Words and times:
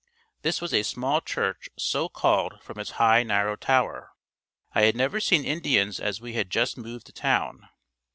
This 0.41 0.61
was 0.61 0.73
a 0.73 0.81
small 0.81 1.21
church 1.21 1.69
so 1.77 2.09
called 2.09 2.59
from 2.63 2.79
its 2.79 2.89
high, 2.97 3.21
narrow 3.21 3.55
tower. 3.55 4.13
I 4.73 4.81
had 4.85 4.95
never 4.95 5.19
seen 5.19 5.45
Indians 5.45 5.99
as 5.99 6.19
we 6.19 6.33
had 6.33 6.49
just 6.49 6.75
moved 6.75 7.05
to 7.05 7.11
town. 7.13 7.69